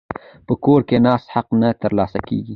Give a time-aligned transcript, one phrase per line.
[0.45, 2.49] په کور ناست حق نه ترلاسه کیږي.